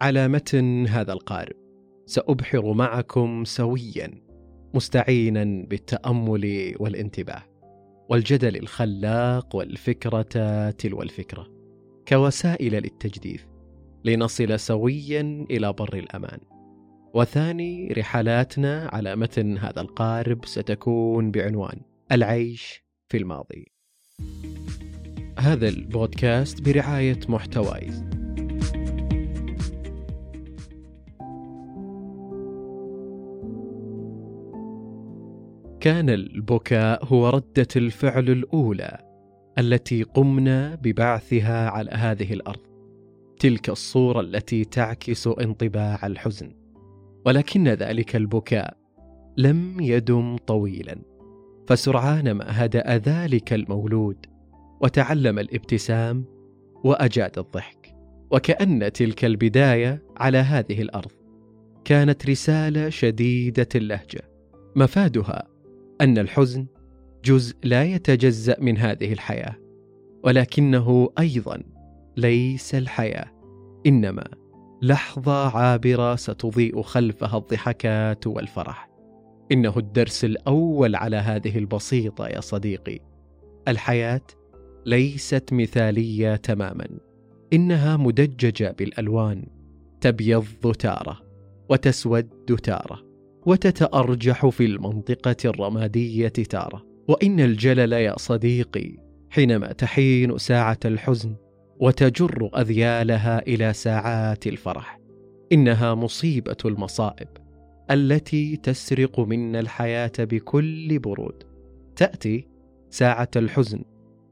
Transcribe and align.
على 0.00 0.28
متن 0.28 0.86
هذا 0.86 1.12
القارب 1.12 1.54
سأبحر 2.06 2.72
معكم 2.72 3.44
سويا 3.44 4.10
مستعينا 4.74 5.66
بالتأمل 5.66 6.74
والانتباه. 6.80 7.42
والجدل 8.08 8.56
الخلاق 8.56 9.56
والفكرة 9.56 10.70
تلو 10.70 11.02
الفكرة. 11.02 11.46
كوسائل 12.08 12.72
للتجديف. 12.72 13.46
لنصل 14.04 14.60
سويا 14.60 15.46
إلى 15.50 15.72
بر 15.72 15.94
الأمان. 15.94 16.40
وثاني 17.14 17.88
رحلاتنا 17.88 18.90
على 18.92 19.16
متن 19.16 19.58
هذا 19.58 19.80
القارب 19.80 20.44
ستكون 20.44 21.30
بعنوان 21.30 21.80
العيش 22.12 22.84
في 23.08 23.16
الماضي. 23.16 23.72
هذا 25.38 25.68
البودكاست 25.68 26.68
برعاية 26.68 27.20
محتوايز. 27.28 28.19
كان 35.80 36.10
البكاء 36.10 37.04
هو 37.04 37.28
ردة 37.28 37.68
الفعل 37.76 38.30
الأولى 38.30 38.98
التي 39.58 40.02
قمنا 40.02 40.74
ببعثها 40.74 41.70
على 41.70 41.90
هذه 41.90 42.32
الأرض. 42.32 42.60
تلك 43.38 43.70
الصورة 43.70 44.20
التي 44.20 44.64
تعكس 44.64 45.26
انطباع 45.26 46.06
الحزن. 46.06 46.52
ولكن 47.26 47.68
ذلك 47.68 48.16
البكاء 48.16 48.76
لم 49.36 49.80
يدم 49.80 50.36
طويلا. 50.36 50.96
فسرعان 51.68 52.32
ما 52.32 52.64
هدأ 52.64 52.96
ذلك 52.96 53.52
المولود 53.52 54.26
وتعلم 54.80 55.38
الابتسام 55.38 56.24
وأجاد 56.84 57.38
الضحك. 57.38 57.94
وكأن 58.30 58.92
تلك 58.92 59.24
البداية 59.24 60.02
على 60.16 60.38
هذه 60.38 60.82
الأرض 60.82 61.12
كانت 61.84 62.26
رسالة 62.26 62.88
شديدة 62.88 63.68
اللهجة. 63.74 64.30
مفادها 64.76 65.59
أن 66.00 66.18
الحزن 66.18 66.66
جزء 67.24 67.56
لا 67.64 67.84
يتجزأ 67.84 68.56
من 68.60 68.78
هذه 68.78 69.12
الحياة 69.12 69.56
ولكنه 70.24 71.08
أيضا 71.18 71.62
ليس 72.16 72.74
الحياة 72.74 73.30
إنما 73.86 74.24
لحظة 74.82 75.56
عابرة 75.56 76.16
ستضيء 76.16 76.82
خلفها 76.82 77.38
الضحكات 77.38 78.26
والفرح. 78.26 78.90
إنه 79.52 79.78
الدرس 79.78 80.24
الأول 80.24 80.96
على 80.96 81.16
هذه 81.16 81.58
البسيطة 81.58 82.28
يا 82.28 82.40
صديقي. 82.40 82.98
الحياة 83.68 84.22
ليست 84.86 85.52
مثالية 85.52 86.36
تماما 86.36 86.86
إنها 87.52 87.96
مدججة 87.96 88.74
بالألوان 88.78 89.46
تبيض 90.00 90.72
تارة 90.78 91.20
وتسود 91.68 92.60
تارة. 92.62 93.09
وتتأرجح 93.46 94.46
في 94.46 94.64
المنطقة 94.64 95.36
الرمادية 95.44 96.28
تارة. 96.28 96.86
وإن 97.08 97.40
الجلل 97.40 97.92
يا 97.92 98.18
صديقي 98.18 98.96
حينما 99.30 99.72
تحين 99.72 100.38
ساعة 100.38 100.78
الحزن 100.84 101.36
وتجر 101.80 102.50
أذيالها 102.56 103.46
إلى 103.46 103.72
ساعات 103.72 104.46
الفرح 104.46 105.00
إنها 105.52 105.94
مصيبة 105.94 106.56
المصائب 106.64 107.28
التي 107.90 108.56
تسرق 108.56 109.20
منا 109.20 109.60
الحياة 109.60 110.12
بكل 110.18 110.98
برود. 110.98 111.42
تأتي 111.96 112.48
ساعة 112.90 113.30
الحزن 113.36 113.82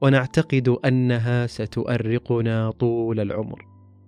ونعتقد 0.03 0.69
أنها 0.69 1.47
ستؤرقنا 1.47 2.70
طول 2.70 3.20
العمر 3.20 3.64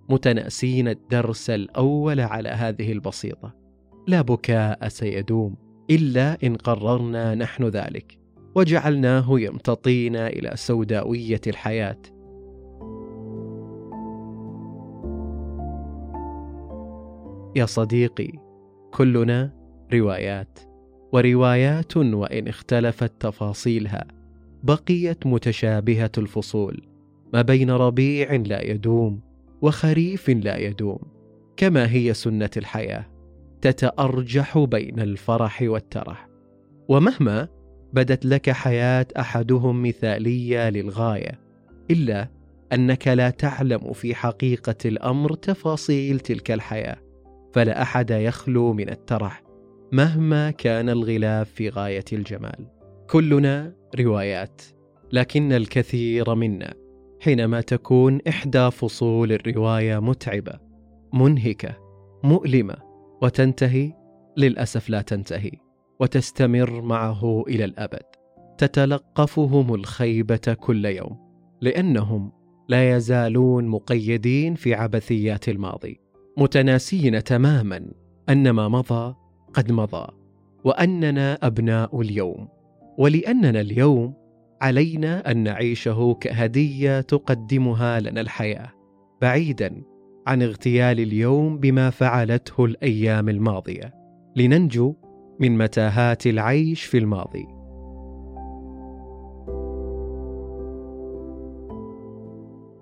متناسين 0.09 0.87
الدرس 0.87 1.49
الأول 1.49 2.19
على 2.19 2.49
هذه 2.49 2.91
البسيطة. 2.91 3.60
لا 4.07 4.21
بكاء 4.21 4.87
سيدوم 4.87 5.55
إلا 5.89 6.37
إن 6.43 6.55
قررنا 6.55 7.35
نحن 7.35 7.63
ذلك 7.63 8.17
وجعلناه 8.55 9.39
يمتطينا 9.39 10.27
إلى 10.27 10.51
سوداوية 10.55 11.41
الحياة. 11.47 11.97
يا 17.55 17.65
صديقي 17.65 18.31
كلنا 18.93 19.53
روايات 19.93 20.59
وروايات 21.13 21.97
وإن 21.97 22.47
اختلفت 22.47 23.11
تفاصيلها 23.19 24.07
بقيت 24.63 25.27
متشابهة 25.27 26.11
الفصول 26.17 26.87
ما 27.33 27.41
بين 27.41 27.71
ربيع 27.71 28.35
لا 28.35 28.71
يدوم 28.71 29.19
وخريف 29.61 30.29
لا 30.29 30.57
يدوم 30.57 30.99
كما 31.57 31.91
هي 31.91 32.13
سنة 32.13 32.49
الحياة. 32.57 33.10
تتأرجح 33.61 34.57
بين 34.57 34.99
الفرح 34.99 35.61
والترح. 35.61 36.27
ومهما 36.89 37.47
بدت 37.93 38.25
لك 38.25 38.49
حياة 38.49 39.07
أحدهم 39.19 39.83
مثالية 39.83 40.69
للغاية 40.69 41.39
إلا 41.91 42.27
أنك 42.73 43.07
لا 43.07 43.29
تعلم 43.29 43.93
في 43.93 44.15
حقيقة 44.15 44.75
الأمر 44.85 45.33
تفاصيل 45.33 46.19
تلك 46.19 46.51
الحياة 46.51 46.97
فلا 47.53 47.81
أحد 47.81 48.11
يخلو 48.11 48.73
من 48.73 48.89
الترح 48.89 49.43
مهما 49.91 50.51
كان 50.51 50.89
الغلاف 50.89 51.49
في 51.49 51.69
غاية 51.69 52.05
الجمال. 52.13 52.67
كلنا 53.09 53.73
روايات 53.99 54.61
لكن 55.11 55.53
الكثير 55.53 56.35
منا 56.35 56.73
حينما 57.21 57.61
تكون 57.61 58.19
إحدى 58.27 58.71
فصول 58.71 59.31
الرواية 59.31 59.99
متعبة 59.99 60.53
منهكة 61.13 61.77
مؤلمة 62.23 62.75
وتنتهي 63.21 63.93
للأسف 64.37 64.89
لا 64.89 65.01
تنتهي 65.01 65.51
وتستمر 65.99 66.81
معه 66.81 67.43
إلى 67.47 67.65
الأبد. 67.65 68.05
تتلقفهم 68.57 69.75
الخيبة 69.75 70.55
كل 70.59 70.85
يوم 70.85 71.17
لأنهم 71.61 72.31
لا 72.67 72.95
يزالون 72.95 73.67
مقيدين 73.67 74.55
في 74.55 74.73
عبثيات 74.73 75.49
الماضي 75.49 75.99
متناسين 76.37 77.23
تماما 77.23 77.91
أن 78.29 78.49
ما 78.49 78.67
مضى 78.67 79.15
قد 79.53 79.71
مضى 79.71 80.07
وأننا 80.63 81.37
أبناء 81.43 82.01
اليوم. 82.01 82.47
ولأننا 82.97 83.61
اليوم 83.61 84.13
علينا 84.61 85.31
أن 85.31 85.37
نعيشه 85.43 86.17
كهدية 86.21 87.01
تقدمها 87.01 87.99
لنا 87.99 88.21
الحياة 88.21 88.69
بعيدا 89.21 89.83
عن 90.27 90.41
اغتيال 90.41 90.99
اليوم 90.99 91.57
بما 91.57 91.89
فعلته 91.89 92.65
الأيام 92.65 93.29
الماضية. 93.29 93.93
لننجو 94.35 94.95
من 95.39 95.57
متاهات 95.57 96.27
العيش 96.27 96.83
في 96.83 96.97
الماضي. 96.97 97.47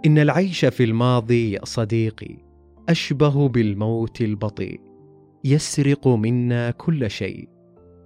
إن 0.05 0.17
العيش 0.17 0.65
في 0.65 0.83
الماضي 0.83 1.51
يا 1.51 1.65
صديقي 1.65 2.37
أشبه 2.89 3.47
بالموت 3.49 4.21
البطيء. 4.21 4.81
يسرق 5.43 6.07
منا 6.07 6.71
كل 6.71 7.09
شيء. 7.09 7.49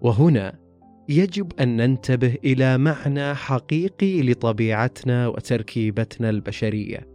وهنا 0.02 0.60
يجب 1.10 1.52
أن 1.60 1.78
ننتبه 1.78 2.36
إلى 2.46 2.78
معنى 2.78 3.36
حقيقي 3.36 4.22
لطبيعتنا 4.22 5.28
وتركيبتنا 5.28 6.30
البشرية. 6.30 7.08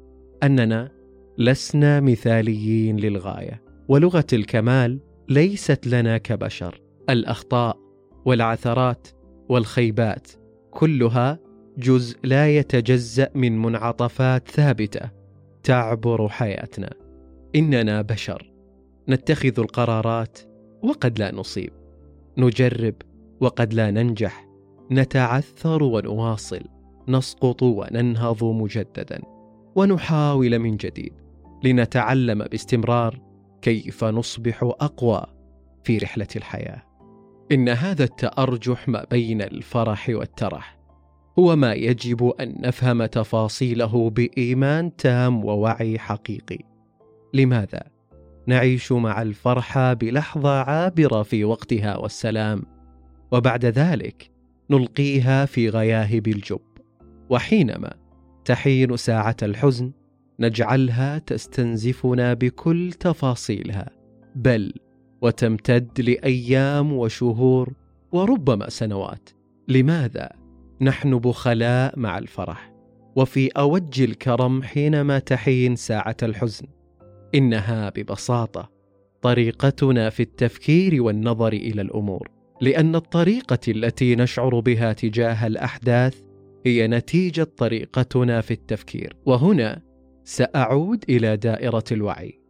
أننا 0.43 0.98
لسنا 1.39 2.01
مثاليين 2.01 2.97
للغاية 2.97 3.63
ولغة 3.89 4.27
الكمال 4.33 5.01
ليست 5.29 5.87
لنا 5.87 6.19
كبشر. 6.19 6.81
الأخطاء 7.11 7.79
والعثرات 8.25 9.09
والخيبات 9.49 10.29
كلها 10.71 11.39
جزء 11.79 12.19
لا 12.25 12.49
يتجزأ 12.49 13.31
من 13.35 13.63
منعطفات 13.63 14.49
ثابتة 14.49 15.11
تعبر 15.63 16.29
حياتنا. 16.29 16.95
إننا 17.57 18.03
بشر. 18.03 18.53
نتخذ 19.09 19.61
القرارات 19.61 20.39
وقد 20.83 21.19
لا 21.19 21.35
نصيب. 21.35 21.73
نجرب 22.39 22.95
وقد 23.41 23.75
لا 23.75 23.91
ننجح. 23.91 24.49
نتعثر 24.91 25.83
ونواصل. 25.83 26.61
نسقط 27.09 27.63
وننهض 27.63 28.45
مجددا. 28.45 29.23
ونحاول 29.77 30.59
من 30.59 30.77
جديد. 30.77 31.28
لنتعلم 31.65 32.45
باستمرار 32.45 33.21
كيف 33.63 34.05
نصبح 34.05 34.63
أقوى 34.63 35.27
في 35.85 35.99
رحلة 35.99 36.29
الحياة. 36.37 36.83
إن 37.53 37.69
هذا 37.69 38.05
التأرجح 38.05 38.89
ما 38.89 39.07
بين 39.11 39.43
الفرح 39.43 40.09
والترح 40.09 40.79
هو 41.39 41.57
ما 41.57 41.73
يجب 41.73 42.33
أن 42.41 42.55
نفهم 42.61 43.07
تفاصيله 43.07 44.11
بإيمان 44.11 44.97
تام 44.97 45.45
ووعي 45.45 45.99
حقيقي. 45.99 46.59
لماذا؟ 47.35 47.83
نعيش 48.47 48.93
مع 48.93 49.23
الفرحه 49.23 49.93
بلحظة 49.93 50.61
عابرة 50.63 51.23
في 51.23 51.45
وقتها 51.45 51.97
والسلام 51.97 52.63
وبعد 53.33 53.65
ذلك 53.65 54.31
نلقيها 54.71 55.45
في 55.45 55.69
غياهب 55.69 56.29
الجب. 56.29 56.61
وحينما 57.31 57.95
تحين 58.45 58.97
ساعة 58.97 59.37
الحزن 59.43 59.93
نجعلها 60.41 61.19
تستنزفنا 61.19 62.35
بكل 62.35 62.93
تفاصيلها. 62.93 63.91
بل 64.35 64.73
وتمتد 65.23 66.01
لأيام 66.01 66.93
وشهور 66.93 67.73
وربما 68.13 68.69
سنوات. 68.71 69.29
لماذا 69.69 70.29
نحن 70.81 71.19
بخلاء 71.19 71.99
مع 71.99 72.19
الفرح؟ 72.19 72.73
وفي 73.17 73.49
أوج 73.49 74.01
الكرم 74.01 74.63
حينما 74.63 75.19
تحين 75.19 75.77
ساعة 75.77 76.17
الحزن. 76.23 76.67
إنها 77.35 77.93
ببساطة 77.97 78.71
طريقتنا 79.23 80.11
في 80.11 80.23
التفكير 80.23 81.03
والنظر 81.03 81.53
إلى 81.53 81.83
الأمور. 81.83 82.29
لأن 82.61 82.95
الطريقة 82.95 83.59
التي 83.69 84.17
نشعر 84.17 84.61
بها 84.61 84.93
تجاه 84.93 85.47
الأحداث 85.47 86.23
هي 86.67 86.87
نتيجة 86.87 87.43
طريقتنا 87.57 88.41
في 88.41 88.51
التفكير. 88.51 89.17
وهنا 89.27 89.88
سأعود 90.29 91.05
إلى 91.09 91.37
دائرة 91.37 91.85
الوعي. 91.93 92.41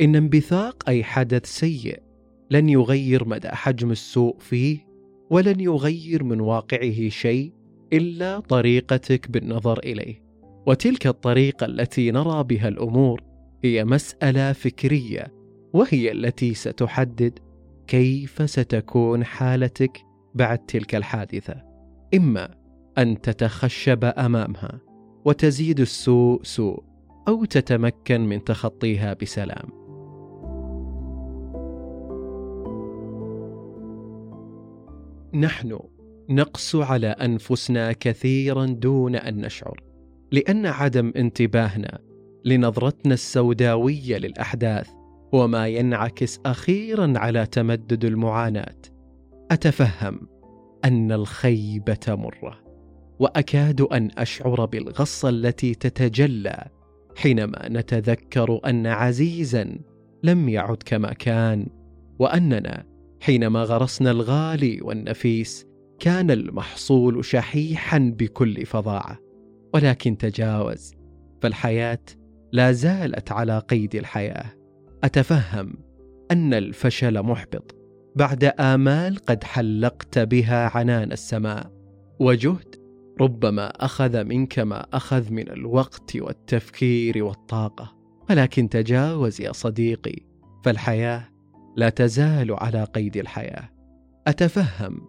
إن 0.00 0.16
انبثاق 0.16 0.88
أي 0.88 1.04
حدث 1.04 1.46
سيء 1.46 2.02
لن 2.50 2.68
يغير 2.68 3.28
مدى 3.28 3.48
حجم 3.48 3.90
السوء 3.90 4.38
فيه 4.38 4.86
ولن 5.30 5.60
يغير 5.60 6.24
من 6.24 6.40
واقعه 6.40 7.08
شيء 7.08 7.52
إلا 7.92 8.40
طريقتك 8.40 9.30
بالنظر 9.30 9.78
إليه. 9.78 10.22
وتلك 10.66 11.06
الطريقة 11.06 11.66
التي 11.66 12.10
نرى 12.10 12.44
بها 12.44 12.68
الأمور 12.68 13.22
هي 13.64 13.84
مسألة 13.84 14.52
فكرية 14.52 15.26
وهي 15.72 16.12
التي 16.12 16.54
ستحدد 16.54 17.38
كيف 17.86 18.50
ستكون 18.50 19.24
حالتك 19.24 19.98
بعد 20.34 20.58
تلك 20.58 20.94
الحادثة. 20.94 21.62
إما 22.14 22.54
أن 22.98 23.20
تتخشب 23.20 24.04
أمامها 24.04 24.80
وتزيد 25.24 25.80
السوء 25.80 26.42
سوء. 26.42 26.87
أو 27.28 27.44
تتمكن 27.44 28.20
من 28.20 28.44
تخطيها 28.44 29.14
بسلام. 29.14 29.68
نحن 35.34 35.78
نقسو 36.30 36.82
على 36.82 37.06
أنفسنا 37.06 37.92
كثيرا 37.92 38.66
دون 38.66 39.16
أن 39.16 39.40
نشعر 39.40 39.80
لأن 40.32 40.66
عدم 40.66 41.12
انتباهنا 41.16 41.98
لنظرتنا 42.44 43.14
السوداوية 43.14 44.18
للأحداث 44.18 44.90
وما 45.32 45.68
ينعكس 45.68 46.40
أخيرا 46.46 47.12
على 47.16 47.46
تمدد 47.46 48.04
المعاناة. 48.04 48.78
أتفهم 49.50 50.28
أن 50.84 51.12
الخيبة 51.12 52.06
مرة 52.08 52.60
وأكاد 53.18 53.80
أن 53.80 54.10
أشعر 54.18 54.64
بالغصة 54.64 55.28
التي 55.28 55.74
تتجلى 55.74 56.77
حينما 57.18 57.68
نتذكر 57.68 58.60
أن 58.66 58.86
عزيزا 58.86 59.78
لم 60.22 60.48
يعد 60.48 60.76
كما 60.86 61.12
كان 61.12 61.66
وأننا 62.18 62.84
حينما 63.20 63.62
غرسنا 63.62 64.10
الغالي 64.10 64.80
والنفيس 64.82 65.66
كان 65.98 66.30
المحصول 66.30 67.24
شحيحا 67.24 67.98
بكل 68.18 68.66
فظاعة. 68.66 69.18
ولكن 69.74 70.18
تجاوز 70.18 70.94
فالحياة 71.42 71.98
لا 72.52 72.72
زالت 72.72 73.32
على 73.32 73.58
قيد 73.58 73.94
الحياة. 73.94 74.54
أتفهم 75.04 75.74
أن 76.30 76.54
الفشل 76.54 77.22
محبط 77.22 77.76
بعد 78.16 78.44
آمال 78.44 79.16
قد 79.16 79.44
حلقت 79.44 80.18
بها 80.18 80.76
عنان 80.76 81.12
السماء 81.12 81.70
وجهد 82.20 82.67
ربما 83.20 83.66
أخذ 83.66 84.24
منك 84.24 84.58
ما 84.58 84.86
أخذ 84.92 85.32
من 85.32 85.48
الوقت 85.48 86.16
والتفكير 86.16 87.24
والطاقة. 87.24 87.94
ولكن 88.30 88.68
تجاوز 88.68 89.40
يا 89.40 89.52
صديقي 89.52 90.16
فالحياة 90.64 91.28
لا 91.76 91.88
تزال 91.88 92.52
على 92.52 92.84
قيد 92.84 93.16
الحياة. 93.16 93.70
أتفهم 94.26 95.00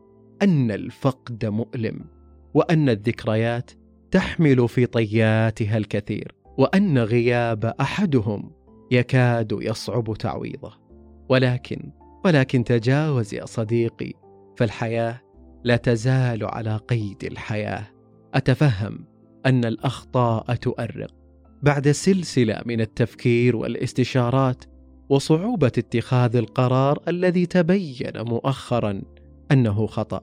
أن 0.41 0.71
الفقد 0.71 1.45
مؤلم 1.45 2.05
وأن 2.53 2.89
الذكريات 2.89 3.71
تحمل 4.11 4.67
في 4.69 4.85
طياتها 4.85 5.77
الكثير 5.77 6.31
وأن 6.57 6.97
غياب 6.97 7.65
أحدهم 7.65 8.51
يكاد 8.91 9.57
يصعب 9.61 10.13
تعويضه. 10.13 10.73
ولكن 11.29 11.91
ولكن 12.25 12.63
تجاوز 12.63 13.33
يا 13.33 13.45
صديقي 13.45 14.13
فالحياة 14.57 15.21
لا 15.63 15.75
تزال 15.75 16.45
على 16.45 16.77
قيد 16.77 17.23
الحياة. 17.23 17.98
أتفهم 18.33 19.05
أن 19.45 19.65
الأخطاء 19.65 20.55
تؤرق. 20.55 21.11
بعد 21.63 21.91
سلسلة 21.91 22.61
من 22.65 22.81
التفكير 22.81 23.55
والاستشارات 23.55 24.63
وصعوبة 25.09 25.67
اتخاذ 25.67 26.35
القرار 26.35 26.99
الذي 27.07 27.45
تبين 27.45 28.11
مؤخرا 28.15 29.01
أنه 29.51 29.87
خطأ 29.87 30.21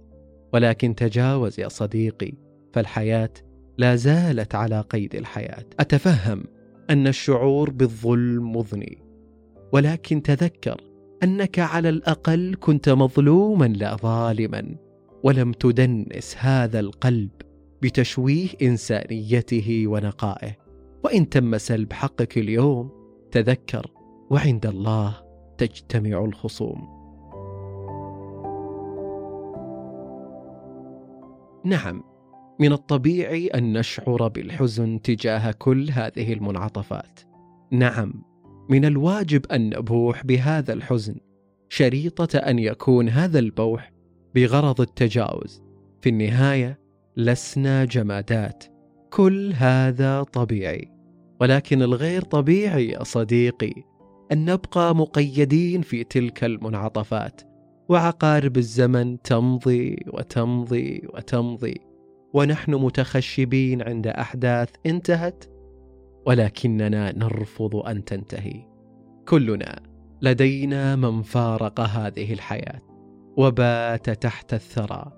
ولكن 0.52 0.94
تجاوز 0.94 1.60
يا 1.60 1.68
صديقي 1.68 2.32
فالحياة 2.72 3.30
لا 3.78 3.96
زالت 3.96 4.54
على 4.54 4.80
قيد 4.80 5.14
الحياة. 5.14 5.64
أتفهم 5.80 6.44
أن 6.90 7.06
الشعور 7.06 7.70
بالظلم 7.70 8.56
مضني 8.56 8.98
ولكن 9.72 10.22
تذكر 10.22 10.80
أنك 11.22 11.58
على 11.58 11.88
الأقل 11.88 12.56
كنت 12.60 12.88
مظلوما 12.88 13.64
لا 13.64 13.96
ظالما 13.96 14.76
ولم 15.22 15.52
تدنس 15.52 16.36
هذا 16.38 16.80
القلب 16.80 17.30
بتشويه 17.82 18.48
إنسانيته 18.62 19.84
ونقائه. 19.86 20.56
وإن 21.04 21.28
تم 21.28 21.58
سلب 21.58 21.92
حقك 21.92 22.38
اليوم 22.38 22.90
تذكر 23.30 23.90
وعند 24.30 24.66
الله 24.66 25.16
تجتمع 25.58 26.24
الخصوم. 26.24 26.96
نعم 31.64 32.02
من 32.60 32.72
الطبيعي 32.72 33.46
أن 33.46 33.78
نشعر 33.78 34.28
بالحزن 34.28 35.02
تجاه 35.02 35.50
كل 35.50 35.90
هذه 35.90 36.32
المنعطفات. 36.32 37.20
نعم 37.70 38.24
من 38.68 38.84
الواجب 38.84 39.46
أن 39.46 39.68
نبوح 39.78 40.26
بهذا 40.26 40.72
الحزن. 40.72 41.16
شريطة 41.68 42.38
أن 42.38 42.58
يكون 42.58 43.08
هذا 43.08 43.38
البوح 43.38 43.92
بغرض 44.34 44.80
التجاوز. 44.80 45.62
في 46.00 46.08
النهاية 46.08 46.85
لسنا 47.18 47.84
جمادات. 47.84 48.64
كل 49.10 49.52
هذا 49.52 50.22
طبيعي. 50.22 50.92
ولكن 51.40 51.82
الغير 51.82 52.22
طبيعي 52.22 52.88
يا 52.88 53.04
صديقي 53.04 53.74
أن 54.32 54.44
نبقى 54.44 54.96
مقيدين 54.96 55.82
في 55.82 56.04
تلك 56.04 56.44
المنعطفات. 56.44 57.40
وعقارب 57.88 58.56
الزمن 58.56 59.22
تمضي 59.22 59.96
وتمضي 60.12 61.02
وتمضي. 61.14 61.80
ونحن 62.34 62.74
متخشبين 62.74 63.82
عند 63.82 64.06
أحداث 64.06 64.70
انتهت. 64.86 65.44
ولكننا 66.26 67.18
نرفض 67.18 67.76
أن 67.76 68.04
تنتهي. 68.04 68.66
كلنا 69.28 69.82
لدينا 70.22 70.96
من 70.96 71.22
فارق 71.22 71.80
هذه 71.80 72.32
الحياة. 72.32 72.80
وبات 73.36 74.10
تحت 74.10 74.54
الثرى. 74.54 75.15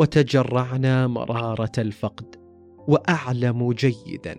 وتجرعنا 0.00 1.06
مرارة 1.06 1.72
الفقد 1.78 2.36
وأعلم 2.88 3.72
جيدا 3.72 4.36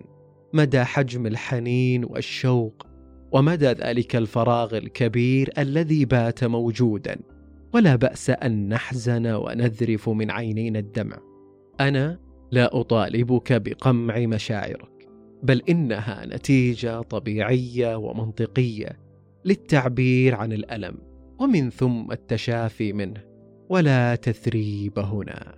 مدى 0.52 0.84
حجم 0.84 1.26
الحنين 1.26 2.04
والشوق 2.04 2.86
ومدى 3.32 3.66
ذلك 3.66 4.16
الفراغ 4.16 4.76
الكبير 4.76 5.50
الذي 5.58 6.04
بات 6.04 6.44
موجودا. 6.44 7.20
ولا 7.74 7.96
بأس 7.96 8.30
أن 8.30 8.68
نحزن 8.68 9.26
ونذرف 9.26 10.08
من 10.08 10.30
عينينا 10.30 10.78
الدمع. 10.78 11.18
أنا 11.80 12.18
لا 12.50 12.80
أطالبك 12.80 13.52
بقمع 13.52 14.18
مشاعرك 14.18 15.08
بل 15.42 15.62
إنها 15.68 16.26
نتيجة 16.26 17.02
طبيعية 17.02 17.96
ومنطقية 17.96 18.98
للتعبير 19.44 20.34
عن 20.34 20.52
الألم 20.52 20.98
ومن 21.40 21.70
ثم 21.70 22.12
التشافي 22.12 22.92
منه. 22.92 23.31
ولا 23.72 24.14
تثريب 24.14 24.98
هنا. 24.98 25.54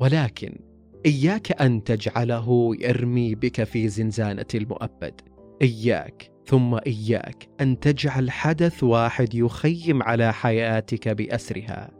ولكن 0.00 0.58
إياك 1.06 1.62
أن 1.62 1.84
تجعله 1.84 2.76
يرمي 2.80 3.34
بك 3.34 3.64
في 3.64 3.88
زنزانة 3.88 4.46
المؤبد. 4.54 5.20
إياك 5.62 6.30
ثم 6.46 6.74
إياك 6.74 7.48
أن 7.60 7.80
تجعل 7.80 8.30
حدث 8.30 8.84
واحد 8.84 9.34
يخيم 9.34 10.02
على 10.02 10.32
حياتك 10.32 11.08
بأسرها. 11.08 11.90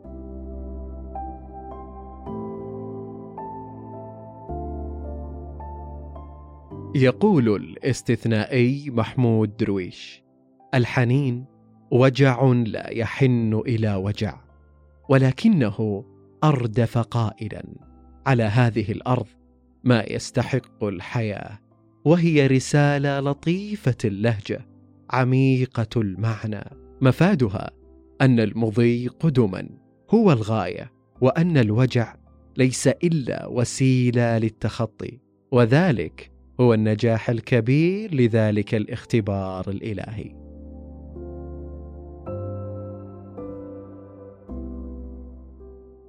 يقول 6.95 7.57
الاستثنائي 7.57 8.90
محمود 8.90 9.57
درويش 9.57 10.23
الحنين 10.75 11.45
وجع 11.90 12.45
لا 12.45 12.90
يحن 12.90 13.62
إلى 13.66 13.95
وجع. 13.95 14.46
ولكنه 15.09 16.05
أردف 16.45 16.99
قائلا 16.99 17.65
على 18.27 18.43
هذه 18.43 18.93
الأرض 18.93 19.27
ما 19.85 20.05
يستحق 20.11 20.85
الحياة 20.85 21.59
وهي 22.05 22.47
رسالة 22.47 23.21
لطيفة 23.21 23.97
اللهجة 24.05 24.67
عميقة 25.11 26.01
المعنى. 26.01 26.65
مفادها 27.01 27.71
أن 28.21 28.41
المضي 28.41 29.09
قدما 29.09 29.69
هو 30.11 30.33
الغاية 30.33 30.93
وأن 31.21 31.59
الوجع 31.59 32.17
ليس 32.57 32.87
إلا 32.89 33.47
وسيلة 33.47 34.39
للتخطي 34.39 35.19
وذلك 35.53 36.31
هو 36.61 36.75
النجاح 36.75 37.31
الكبير 37.31 38.15
لذلك 38.15 38.75
الاختبار 38.75 39.71
الإلهي. 39.71 40.46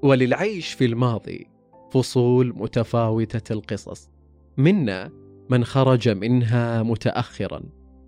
وللعيش 0.07 0.73
في 0.73 0.85
الماضي 0.85 1.47
فصول 1.91 2.53
متفاوتة 2.55 3.53
القصص. 3.53 4.09
منا 4.57 5.11
من 5.49 5.63
خرج 5.63 6.09
منها 6.09 6.83
متاخرا 6.83 7.63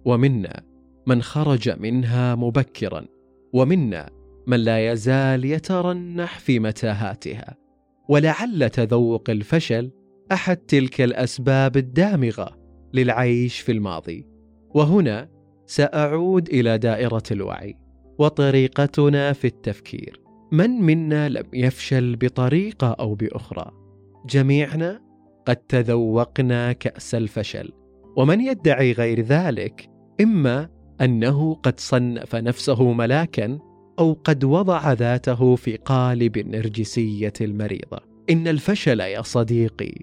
ومنا 0.05 0.63
من 1.07 1.21
خرج 1.21 1.69
منها 1.79 2.35
مبكرا 2.35 3.05
ومنا 3.53 4.09
من 4.47 4.59
لا 4.59 4.91
يزال 4.91 5.45
يترنح 5.45 6.39
في 6.39 6.59
متاهاتها. 6.59 7.55
ولعل 8.09 8.69
تذوق 8.69 9.29
الفشل 9.29 9.91
أحد 10.31 10.57
تلك 10.57 11.01
الأسباب 11.01 11.77
الدامغة 11.77 12.57
للعيش 12.93 13.59
في 13.59 13.71
الماضي. 13.71 14.27
وهنا 14.75 15.29
سأعود 15.65 16.49
إلى 16.49 16.77
دائرة 16.77 17.23
الوعي 17.31 17.75
وطريقتنا 18.19 19.33
في 19.33 19.47
التفكير. 19.47 20.28
من 20.51 20.69
منا 20.69 21.29
لم 21.29 21.43
يفشل 21.53 22.15
بطريقة 22.15 22.87
أو 22.87 23.15
بأخرى. 23.15 23.71
جميعنا 24.25 25.01
قد 25.45 25.55
تذوقنا 25.55 26.73
كأس 26.73 27.15
الفشل. 27.15 27.71
ومن 28.17 28.41
يدعي 28.41 28.91
غير 28.91 29.21
ذلك 29.21 29.89
إما 30.21 30.69
أنه 31.01 31.53
قد 31.53 31.79
صنف 31.79 32.35
نفسه 32.35 32.91
ملاكا 32.91 33.59
أو 33.99 34.13
قد 34.23 34.43
وضع 34.43 34.93
ذاته 34.93 35.55
في 35.55 35.75
قالب 35.75 36.37
النرجسيه 36.37 37.33
المريضة. 37.41 37.99
إن 38.29 38.47
الفشل 38.47 38.99
يا 38.99 39.21
صديقي 39.21 39.93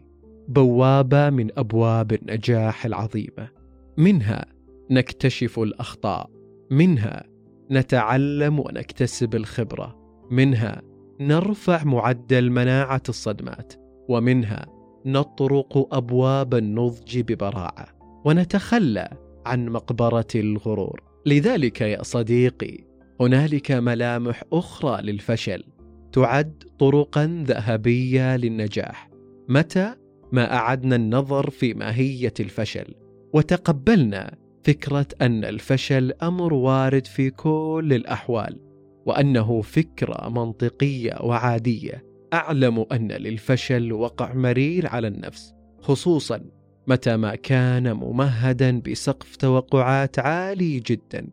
بوابه 0.48 1.30
من 1.30 1.58
أبواب 1.58 2.12
النجاح 2.12 2.86
العظيمة. 2.86 3.48
منها 3.96 4.46
نكتشف 4.90 5.58
الأخطاء 5.58 6.30
منها 6.70 7.24
نتعلم 7.70 8.60
ونكتسب 8.60 9.34
الخبرة. 9.34 10.05
منها 10.30 10.82
نرفع 11.20 11.84
معدل 11.84 12.50
مناعة 12.50 13.02
الصدمات 13.08 13.72
ومنها 14.08 14.66
نطرق 15.06 15.94
أبواب 15.94 16.54
النضج 16.54 17.20
ببراعة 17.20 17.86
ونتخلى 18.24 19.10
عن 19.46 19.68
مقبرة 19.68 20.26
الغرور. 20.34 21.02
لذلك 21.26 21.80
يا 21.80 22.02
صديقي 22.02 22.78
هنالك 23.20 23.70
ملامح 23.70 24.42
أخرى 24.52 25.02
للفشل. 25.02 25.64
تعد 26.12 26.62
طرقا 26.78 27.44
ذهبية 27.46 28.36
للنجاح. 28.36 29.10
متى؟ 29.48 29.94
ما 30.32 30.54
أعدنا 30.54 30.96
النظر 30.96 31.50
في 31.50 31.74
ماهية 31.74 32.34
الفشل. 32.40 32.94
وتقبلنا 33.32 34.36
فكرة 34.64 35.06
أن 35.20 35.44
الفشل 35.44 36.12
أمر 36.22 36.54
وارد 36.54 37.06
في 37.06 37.30
كل 37.30 37.92
الأحوال. 37.92 38.65
وأنه 39.06 39.62
فكرة 39.62 40.28
منطقية 40.28 41.18
وعادية. 41.22 42.04
أعلم 42.32 42.86
أن 42.92 43.12
للفشل 43.12 43.92
وقع 43.92 44.34
مرير 44.34 44.86
على 44.86 45.08
النفس 45.08 45.54
خصوصا 45.80 46.40
متى 46.86 47.16
ما 47.16 47.34
كان 47.34 47.92
ممهدا 47.92 48.80
بسقف 48.80 49.36
توقعات 49.36 50.18
عالي 50.18 50.80
جدا. 50.80 51.26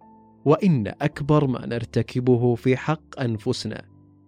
وإن 0.45 0.87
أكبر 1.01 1.47
ما 1.47 1.65
نرتكبه 1.65 2.55
في 2.55 2.77
حق 2.77 3.19
أنفسنا 3.19 3.81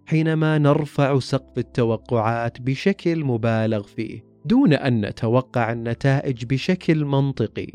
حينما 0.06 0.58
نرفع 0.58 1.20
سقف 1.20 1.58
التوقعات 1.58 2.62
بشكل 2.62 3.26
مبالغ 3.26 3.84
فيه 3.84 4.26
دون 4.46 4.74
أن 4.74 5.06
نتوقع 5.06 5.72
النتائج 5.72 6.46
بشكل 6.46 7.06
منطقي 7.06 7.68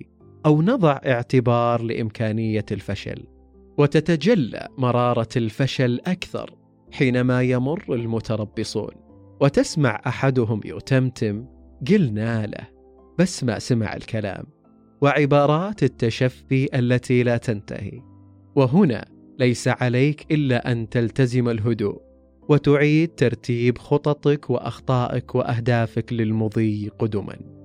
أو 0.46 0.62
نضع 0.62 1.00
اعتبار 1.06 1.82
لإمكانية 1.82 2.64
الفشل. 2.72 3.26
وتتجلى 3.80 4.68
مرارة 4.78 5.28
الفشل 5.36 6.00
أكثر 6.06 6.56
حينما 6.92 7.42
يمر 7.42 7.84
المتربصون 7.88 8.92
وتسمع 9.40 10.02
أحدهم 10.06 10.60
يتمتم 10.64 11.46
قلنا 11.88 12.46
له 12.46 12.68
بس 13.18 13.44
ما 13.44 13.58
سمع 13.58 13.96
الكلام 13.96 14.44
وعبارات 15.00 15.82
التشفي 15.82 16.78
التي 16.78 17.22
لا 17.22 17.36
تنتهي. 17.36 18.02
وهنا 18.56 19.04
ليس 19.38 19.68
عليك 19.68 20.32
إلا 20.32 20.72
أن 20.72 20.88
تلتزم 20.88 21.48
الهدوء 21.48 22.00
وتعيد 22.48 23.14
ترتيب 23.14 23.78
خططك 23.78 24.50
وأخطائك 24.50 25.34
وأهدافك 25.34 26.12
للمضي 26.12 26.88
قدما. 26.98 27.59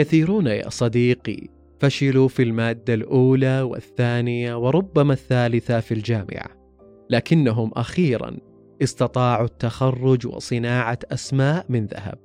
كثيرون 0.00 0.46
يا 0.46 0.68
صديقي. 0.68 1.48
فشلوا 1.80 2.28
في 2.28 2.42
المادة 2.42 2.94
الأولى 2.94 3.62
والثانية 3.62 4.54
وربما 4.54 5.12
الثالثة 5.12 5.80
في 5.80 5.94
الجامعة. 5.94 6.46
لكنهم 7.10 7.70
أخيرا 7.74 8.36
استطاعوا 8.82 9.44
التخرج 9.44 10.26
وصناعة 10.26 10.98
أسماء 11.12 11.66
من 11.68 11.86
ذهب. 11.86 12.18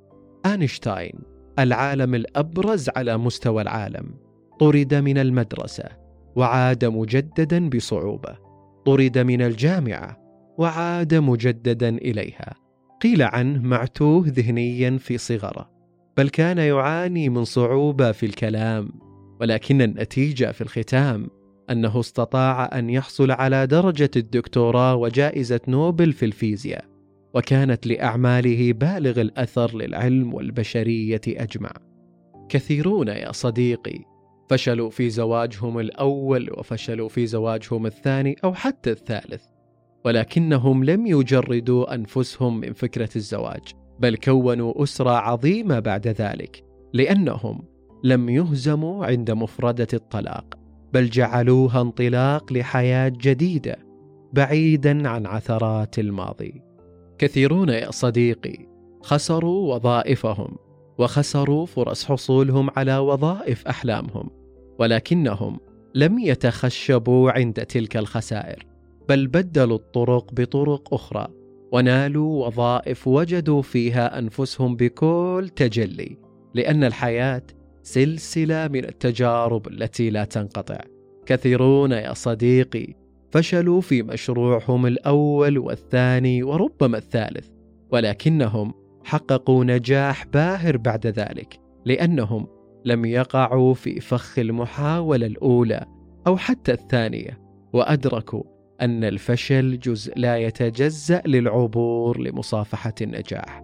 آينشتاين 0.46 1.18
العالم 1.58 2.14
الأبرز 2.14 2.90
على 2.96 3.16
مستوى 3.16 3.62
العالم 3.62 4.14
طرد 4.60 4.94
من 4.94 5.18
المدرسة 5.18 5.88
وعاد 6.36 6.84
مجددا 6.84 7.68
بصعوبة. 7.68 8.38
طرد 8.86 9.18
من 9.18 9.42
الجامعة 9.42 10.16
وعاد 10.58 11.14
مجددا 11.14 11.88
إليها. 11.88 12.54
قيل 13.02 13.22
عنه 13.22 13.62
معتوه 13.62 14.24
ذهنيا 14.26 14.98
في 14.98 15.18
صغره. 15.18 15.75
بل 16.16 16.28
كان 16.28 16.58
يعاني 16.58 17.28
من 17.28 17.44
صعوبة 17.44 18.12
في 18.12 18.26
الكلام 18.26 18.88
ولكن 19.40 19.82
النتيجة 19.82 20.52
في 20.52 20.60
الختام 20.60 21.30
أنه 21.70 22.00
استطاع 22.00 22.78
أن 22.78 22.90
يحصل 22.90 23.30
على 23.30 23.66
درجة 23.66 24.10
الدكتوراه 24.16 24.94
وجائزة 24.94 25.60
نوبل 25.68 26.12
في 26.12 26.24
الفيزياء 26.24 26.84
وكانت 27.34 27.86
لأعماله 27.86 28.72
بالغ 28.72 29.20
الأثر 29.20 29.76
للعلم 29.76 30.34
والبشرية 30.34 31.20
أجمع. 31.26 31.72
كثيرون 32.48 33.08
يا 33.08 33.32
صديقي 33.32 33.98
فشلوا 34.50 34.90
في 34.90 35.10
زواجهم 35.10 35.78
الأول 35.78 36.50
وفشلوا 36.58 37.08
في 37.08 37.26
زواجهم 37.26 37.86
الثاني 37.86 38.36
أو 38.44 38.54
حتى 38.54 38.90
الثالث 38.90 39.42
ولكنهم 40.04 40.84
لم 40.84 41.06
يجردوا 41.06 41.94
أنفسهم 41.94 42.60
من 42.60 42.72
فكرة 42.72 43.08
الزواج. 43.16 43.62
بل 44.00 44.16
كونوا 44.16 44.82
أسرة 44.82 45.10
عظيمة 45.10 45.78
بعد 45.78 46.08
ذلك 46.08 46.64
لأنهم 46.92 47.62
لم 48.04 48.28
يهزموا 48.28 49.06
عند 49.06 49.30
مفردة 49.30 49.88
الطلاق 49.94 50.54
بل 50.92 51.10
جعلوها 51.10 51.80
انطلاق 51.80 52.52
لحياة 52.52 53.08
جديدة 53.08 53.76
بعيدا 54.32 55.08
عن 55.08 55.26
عثرات 55.26 55.98
الماضي. 55.98 56.62
كثيرون 57.18 57.68
يا 57.68 57.90
صديقي 57.90 58.66
خسروا 59.02 59.74
وظائفهم 59.74 60.56
وخسروا 60.98 61.66
فرص 61.66 62.04
حصولهم 62.04 62.70
على 62.76 62.98
وظائف 62.98 63.66
أحلامهم 63.66 64.30
ولكنهم 64.78 65.60
لم 65.94 66.18
يتخشبوا 66.18 67.30
عند 67.30 67.54
تلك 67.54 67.96
الخسائر 67.96 68.66
بل 69.08 69.26
بدلوا 69.26 69.76
الطرق 69.76 70.32
بطرق 70.32 70.94
أخرى. 70.94 71.28
ونالوا 71.76 72.46
وظائف 72.46 73.08
وجدوا 73.08 73.62
فيها 73.62 74.18
أنفسهم 74.18 74.76
بكل 74.76 75.48
تجلي 75.56 76.16
لأن 76.54 76.84
الحياة 76.84 77.42
سلسلة 77.82 78.68
من 78.68 78.84
التجارب 78.84 79.68
التي 79.68 80.10
لا 80.10 80.24
تنقطع. 80.24 80.80
كثيرون 81.26 81.92
يا 81.92 82.12
صديقي 82.12 82.94
فشلوا 83.30 83.80
في 83.80 84.02
مشروعهم 84.02 84.86
الأول 84.86 85.58
والثاني 85.58 86.42
وربما 86.42 86.98
الثالث 86.98 87.48
ولكنهم 87.92 88.74
حققوا 89.04 89.64
نجاح 89.64 90.26
باهر 90.26 90.76
بعد 90.76 91.06
ذلك 91.06 91.60
لأنهم 91.84 92.46
لم 92.84 93.04
يقعوا 93.04 93.74
في 93.74 94.00
فخ 94.00 94.38
المحاولة 94.38 95.26
الأولى 95.26 95.86
أو 96.26 96.36
حتى 96.36 96.72
الثانية 96.72 97.38
وأدركوا 97.72 98.55
أن 98.80 99.04
الفشل 99.04 99.78
جزء 99.78 100.18
لا 100.18 100.36
يتجزأ 100.36 101.22
للعبور 101.26 102.20
لمصافحة 102.20 102.94
النجاح. 103.00 103.62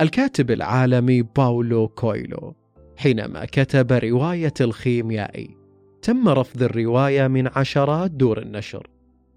الكاتب 0.00 0.50
العالمي 0.50 1.22
باولو 1.22 1.88
كويلو 1.88 2.54
حينما 2.96 3.44
كتب 3.44 3.92
رواية 3.92 4.54
الخيميائي 4.60 5.56
تم 6.02 6.28
رفض 6.28 6.62
الرواية 6.62 7.26
من 7.26 7.48
عشرات 7.56 8.10
دور 8.10 8.42
النشر 8.42 8.86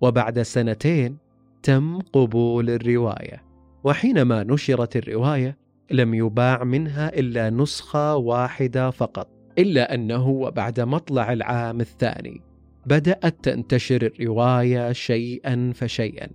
وبعد 0.02 0.42
سنتين 0.42 1.18
تم 1.64 2.00
قبول 2.00 2.70
الرواية 2.70 3.44
وحينما 3.84 4.44
نشرت 4.44 4.96
الرواية 4.96 5.58
لم 5.92 6.14
يباع 6.14 6.64
منها 6.64 7.20
إلا 7.20 7.50
نسخة 7.50 8.16
واحدة 8.16 8.90
فقط. 8.90 9.41
إلا 9.58 9.94
أنه 9.94 10.30
وبعد 10.30 10.80
مطلع 10.80 11.34
العام 11.34 11.82
الثاني 11.82 12.42
بدأت 12.86 13.36
تنتشر 13.44 14.02
الرواية 14.02 14.92
شيئا 14.92 15.72
فشيئا 15.76 16.28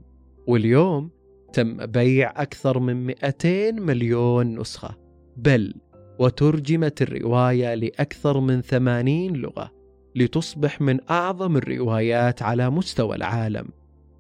واليوم 0.47 1.11
تم 1.53 1.87
بيع 1.87 2.33
أكثر 2.37 2.79
من 2.79 3.07
200 3.07 3.73
مليون 3.73 4.61
نسخة. 4.61 4.97
بل 5.37 5.75
وترجمت 6.19 7.03
الرواية 7.03 7.75
لأكثر 7.75 8.41
من 8.41 8.61
80 8.61 9.33
لغة 9.33 9.73
لتصبح 10.17 10.81
من 10.81 10.99
أعظم 11.11 11.57
الروايات 11.57 12.43
على 12.43 12.71
مستوى 12.71 13.17
العالم. 13.17 13.69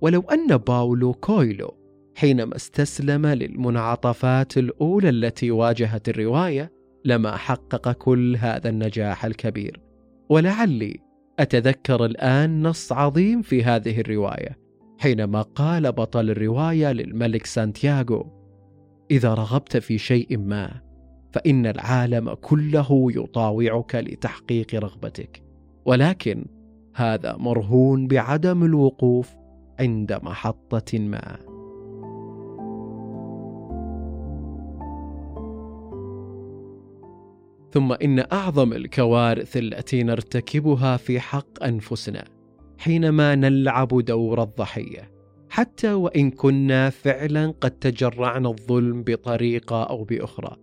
ولو 0.00 0.20
أن 0.20 0.56
باولو 0.56 1.12
كويلو 1.12 1.74
حينما 2.14 2.56
استسلم 2.56 3.26
للمنعطفات 3.26 4.58
الأولى 4.58 5.08
التي 5.08 5.50
واجهت 5.50 6.08
الرواية 6.08 6.75
لما 7.06 7.36
حقق 7.36 7.92
كل 7.92 8.36
هذا 8.36 8.68
النجاح 8.68 9.24
الكبير. 9.24 9.80
ولعلي 10.28 11.00
أتذكر 11.38 12.04
الآن 12.04 12.62
نص 12.62 12.92
عظيم 12.92 13.42
في 13.42 13.64
هذه 13.64 14.00
الرواية 14.00 14.58
حينما 14.98 15.42
قال 15.42 15.92
بطل 15.92 16.30
الرواية 16.30 16.92
للملك 16.92 17.46
سانتياغو 17.46 18.26
إذا 19.10 19.34
رغبت 19.34 19.76
في 19.76 19.98
شيء 19.98 20.38
ما 20.38 20.80
فإن 21.32 21.66
العالم 21.66 22.34
كله 22.34 23.08
يطاوعك 23.16 23.94
لتحقيق 23.94 24.74
رغبتك. 24.74 25.42
ولكن 25.84 26.46
هذا 26.94 27.36
مرهون 27.36 28.06
بعدم 28.06 28.64
الوقوف 28.64 29.34
عند 29.80 30.12
محطة 30.12 30.98
ما. 30.98 31.38
ثم 37.72 37.92
إن 37.92 38.24
أعظم 38.32 38.72
الكوارث 38.72 39.56
التي 39.56 40.02
نرتكبها 40.02 40.96
في 40.96 41.20
حق 41.20 41.62
أنفسنا 41.62 42.24
حينما 42.78 43.34
نلعب 43.34 43.88
دور 43.88 44.42
الضحية 44.42 45.10
حتى 45.50 45.92
وإن 45.92 46.30
كنا 46.30 46.90
فعلا 46.90 47.54
قد 47.60 47.70
تجرعنا 47.70 48.48
الظلم 48.48 49.02
بطريقة 49.02 49.82
أو 49.82 50.04
بأخرى 50.04 50.56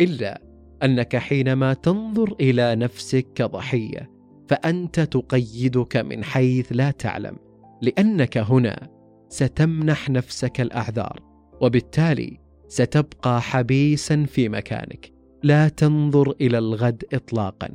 إلا 0.00 0.42
أنك 0.82 1.16
حينما 1.16 1.74
تنظر 1.74 2.34
إلى 2.40 2.76
نفسك 2.76 3.26
كضحية 3.34 4.10
فأنت 4.48 5.00
تقيدك 5.00 5.96
من 5.96 6.24
حيث 6.24 6.66
لا 6.70 6.90
تعلم 6.90 7.36
لأنك 7.82 8.38
هنا 8.38 8.88
ستمنح 9.28 10.10
نفسك 10.10 10.60
الأعذار 10.60 11.20
وبالتالي 11.60 12.38
ستبقى 12.68 13.42
حبيسا 13.42 14.24
في 14.24 14.48
مكانك. 14.48 15.19
لا 15.42 15.68
تنظر 15.68 16.34
إلى 16.40 16.58
الغد 16.58 17.04
اطلاقا 17.12 17.70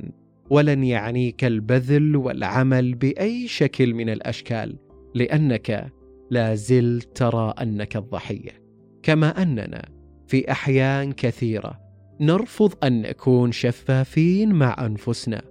ولن 0.50 0.84
يعنيك 0.84 1.44
البذل 1.44 2.16
والعمل 2.16 2.94
بأي 2.94 3.48
شكل 3.48 3.94
من 3.94 4.08
الأشكال 4.08 4.76
لأنك 5.14 5.92
لا 6.30 6.54
زلت 6.54 7.16
ترى 7.16 7.54
أنك 7.62 7.96
الضحية. 7.96 8.62
كما 9.02 9.42
أننا 9.42 9.88
في 10.26 10.50
أحيان 10.50 11.12
كثيرة 11.12 11.80
نرفض 12.20 12.72
أن 12.84 13.02
نكون 13.02 13.52
شفافين 13.52 14.52
مع 14.52 14.86
أنفسنا 14.86 15.42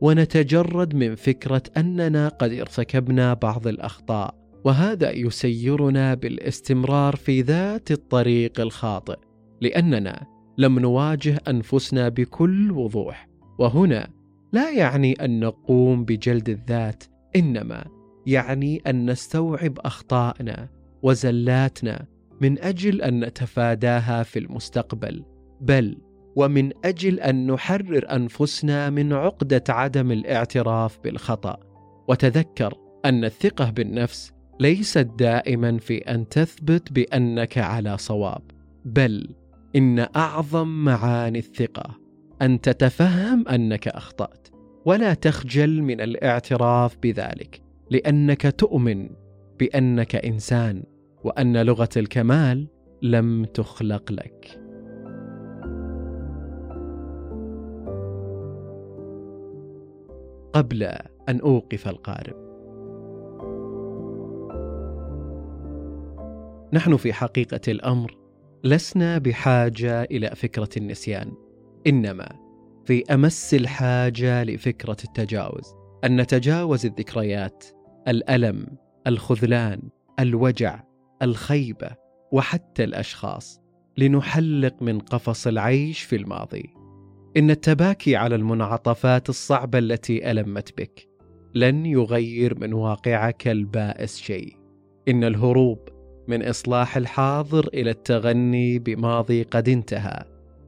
ونتجرد 0.00 0.94
من 0.94 1.14
فكرة 1.14 1.62
أننا 1.76 2.28
قد 2.28 2.52
ارتكبنا 2.52 3.34
بعض 3.34 3.66
الأخطاء 3.66 4.34
وهذا 4.64 5.10
يسيرنا 5.10 6.14
بالاستمرار 6.14 7.16
في 7.16 7.40
ذات 7.42 7.90
الطريق 7.90 8.60
الخاطئ 8.60 9.16
لأننا 9.60 10.26
لم 10.58 10.78
نواجه 10.78 11.40
أنفسنا 11.48 12.08
بكل 12.08 12.72
وضوح. 12.72 13.28
وهنا 13.58 14.08
لا 14.52 14.70
يعني 14.70 15.12
أن 15.12 15.40
نقوم 15.40 16.04
بجلد 16.04 16.48
الذات 16.48 17.04
إنما 17.36 17.84
يعني 18.26 18.82
أن 18.86 19.10
نستوعب 19.10 19.78
اخطائنا 19.78 20.68
وزلاتنا 21.02 22.06
من 22.40 22.58
أجل 22.58 23.02
أن 23.02 23.24
نتفاداها 23.24 24.22
في 24.22 24.38
المستقبل. 24.38 25.24
بل 25.60 25.98
ومن 26.36 26.70
أجل 26.84 27.20
أن 27.20 27.46
نحرر 27.46 28.04
أنفسنا 28.10 28.90
من 28.90 29.12
عقدة 29.12 29.64
عدم 29.68 30.12
الاعتراف 30.12 30.98
بالخطأ. 31.04 31.56
وتذكر 32.08 32.74
أن 33.04 33.24
الثقة 33.24 33.70
بالنفس 33.70 34.32
ليست 34.60 35.10
دائما 35.18 35.78
في 35.78 35.98
أن 35.98 36.28
تثبت 36.28 36.92
بأنك 36.92 37.58
على 37.58 37.98
صواب. 37.98 38.42
بل 38.84 39.34
إن 39.76 40.06
أعظم 40.16 40.84
معاني 40.84 41.38
الثقة 41.38 42.00
أن 42.42 42.60
تتفهم 42.60 43.48
أنك 43.48 43.88
أخطأت 43.88 44.48
ولا 44.84 45.14
تخجل 45.14 45.82
من 45.82 46.00
الاعتراف 46.00 46.96
بذلك 47.02 47.62
لأنك 47.90 48.42
تؤمن 48.42 49.10
بأنك 49.58 50.16
إنسان 50.16 50.82
وأن 51.24 51.56
لغة 51.56 51.88
الكمال 51.96 52.68
لم 53.02 53.44
تخلق 53.44 54.12
لك. 54.12 54.60
قبل 60.52 60.82
أن 61.28 61.40
أوقف 61.40 61.88
القارب. 61.88 62.44
نحن 66.72 66.96
في 66.96 67.12
حقيقة 67.12 67.60
الأمر 67.68 68.23
لسنا 68.64 69.18
بحاجة 69.18 70.02
إلى 70.02 70.30
فكرة 70.36 70.68
النسيان 70.76 71.32
إنما 71.86 72.28
في 72.84 73.14
أمس 73.14 73.54
الحاجة 73.54 74.44
لفكرة 74.44 74.96
التجاوز 75.04 75.74
أن 76.04 76.20
نتجاوز 76.20 76.86
الذكريات 76.86 77.64
الألم 78.08 78.66
الخذلان 79.06 79.82
الوجع 80.20 80.80
الخيبة 81.22 81.90
وحتى 82.32 82.84
الأشخاص 82.84 83.60
لنحلق 83.98 84.82
من 84.82 84.98
قفص 84.98 85.46
العيش 85.46 86.02
في 86.02 86.16
الماضي. 86.16 86.74
إن 87.36 87.50
التباكي 87.50 88.16
على 88.16 88.34
المنعطفات 88.34 89.28
الصعبة 89.28 89.78
التي 89.78 90.30
ألمت 90.30 90.80
بك 90.80 91.08
لن 91.54 91.86
يغير 91.86 92.58
من 92.58 92.72
واقعك 92.72 93.48
البائس 93.48 94.16
شيء. 94.16 94.56
إن 95.08 95.24
الهروب 95.24 95.93
من 96.28 96.42
إصلاح 96.42 96.96
الحاضر 96.96 97.68
إلى 97.74 97.90
التغني 97.90 98.78
بماضي 98.78 99.42
قد 99.42 99.68
انتهى. 99.68 100.24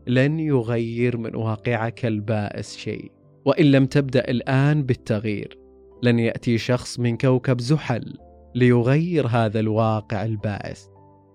لن 0.07 0.41
يغير 0.41 1.17
من 1.17 1.37
واقعك 1.37 2.07
البائس 2.07 2.77
شيء. 2.77 3.13
وإن 3.45 3.67
لم 3.67 3.87
تبدأ 3.87 4.31
الآن 4.31 4.83
بالتغيير 4.83 5.59
لن 6.03 6.19
يأتي 6.19 6.59
شخص 6.59 7.01
من 7.01 7.17
كوكب 7.17 7.61
زحل 7.61 8.15
ليغير 8.55 9.27
هذا 9.27 9.61
الواقع 9.61 10.25
البائس. 10.25 10.89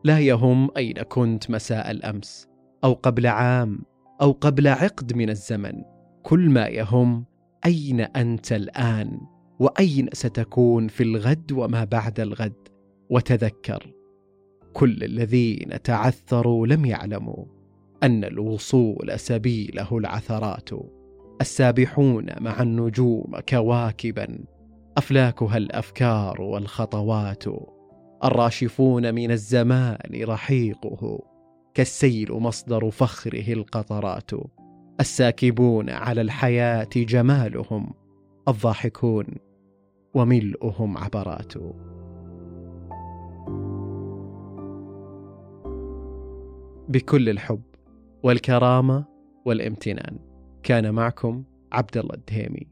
لا 0.03 0.19
يهم 0.19 0.69
أين 0.77 0.93
كنت 0.93 1.51
مساء 1.51 1.91
الأمس 1.91 2.47
أو 2.83 2.93
قبل 2.93 3.27
عام 3.27 3.79
أو 4.21 4.31
قبل 4.31 4.67
عقد 4.67 5.13
من 5.13 5.29
الزمن. 5.29 5.73
كل 6.23 6.49
ما 6.49 6.67
يهم 6.67 7.25
أين 7.65 8.01
أنت 8.01 8.53
الآن 8.53 9.19
وأين 9.59 10.09
ستكون 10.13 10.87
في 10.87 11.03
الغد 11.03 11.51
وما 11.51 11.83
بعد 11.83 12.19
الغد. 12.19 12.67
وتذكر 13.09 13.93
كل 14.73 15.03
الذين 15.03 15.81
تعثروا 15.81 16.67
لم 16.67 16.85
يعلموا 16.85 17.45
أن 18.03 18.23
الوصول 18.23 19.19
سبيله 19.19 19.97
العثرات. 19.97 20.69
السابحون 21.41 22.25
مع 22.39 22.61
النجوم 22.61 23.39
كواكبا 23.49 24.39
أفلاكها 24.97 25.57
الأفكار 25.57 26.41
والخطوات. 26.41 27.43
الراشفون 28.23 29.15
من 29.15 29.31
الزمان 29.31 29.97
رحيقه 30.23 31.19
كالسيل 31.73 32.31
مصدر 32.33 32.89
فخره 32.89 33.53
القطرات. 33.53 34.31
الساكبون 34.99 35.89
على 35.89 36.21
الحياة 36.21 36.89
جمالهم 36.95 37.93
الضاحكون 38.47 39.25
وملؤهم 40.13 40.97
عبرات. 40.97 41.53
بكل 46.91 47.29
الحب 47.29 47.61
والكرامة 48.23 49.05
والامتنان. 49.45 50.19
كان 50.63 50.93
معكم 50.93 51.43
عبد 51.71 51.97
الله 51.97 52.15
الدهيمي. 52.15 52.70